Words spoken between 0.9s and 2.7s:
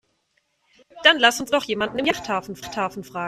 Dann lass uns doch jemanden im Yachthafen